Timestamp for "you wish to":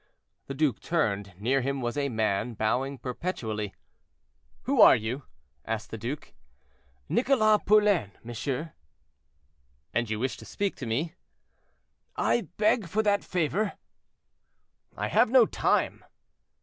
10.09-10.45